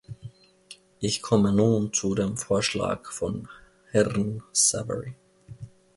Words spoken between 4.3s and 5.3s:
Savary.